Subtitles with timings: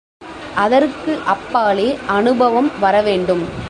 [0.55, 3.43] அதற்கு அப்பாலே அநுபவம் வரவேண்டும்.